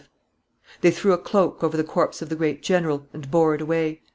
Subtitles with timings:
[0.81, 4.01] ]They threw a cloak over the corpse of the great general, and bore it away.